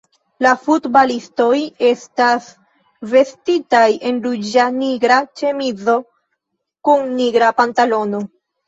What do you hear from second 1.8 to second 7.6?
estas vestitaj en ruĝa-nigra ĉemizo kun nigra